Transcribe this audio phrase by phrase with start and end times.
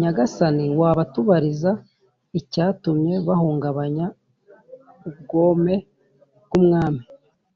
[0.00, 1.70] Nyagasani wabatubariza
[2.38, 4.06] icyatumye bahubanganya
[5.08, 5.74] ubwome
[6.44, 7.02] bw' umwami